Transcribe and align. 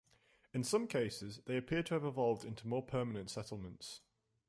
In 0.51 0.63
some 0.63 0.87
cases, 0.87 1.41
they 1.45 1.55
appear 1.57 1.83
to 1.83 1.93
have 1.93 2.03
evolved 2.03 2.43
into 2.43 2.67
more 2.67 2.81
permanent 2.81 3.29
settlements. 3.29 4.01